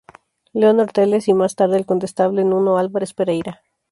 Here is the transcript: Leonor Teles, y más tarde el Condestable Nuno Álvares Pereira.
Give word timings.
Leonor 0.53 0.91
Teles, 0.93 1.27
y 1.27 1.33
más 1.35 1.53
tarde 1.53 1.77
el 1.77 1.85
Condestable 1.85 2.43
Nuno 2.43 2.79
Álvares 2.79 3.13
Pereira. 3.13 3.61